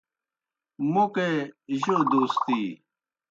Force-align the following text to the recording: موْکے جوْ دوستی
موْکے 0.93 1.29
جوْ 1.83 1.95
دوستی 2.11 2.59